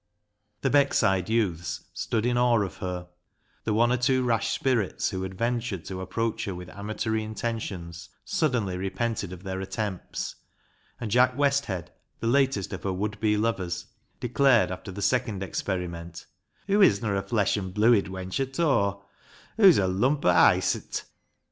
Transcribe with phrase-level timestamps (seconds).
[0.61, 3.07] The Beckside youths stood in awe of her;
[3.65, 6.55] the one or two rash spirits wlio had ventured to LEAH'S LOVER 41 approach her
[6.55, 10.37] with amatory intentions suddenly repented of their attempts;
[10.99, 13.85] and Jack Westhead, the latest of her would be lovers,
[14.19, 16.25] declared, after the second experiment,"
[16.65, 19.03] Hoo isna a flesh an' blooid wench at aw,
[19.57, 21.03] hoo's a lump o' icet."